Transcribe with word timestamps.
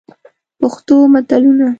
پښتو 0.59 0.95
متلونه: 1.13 1.65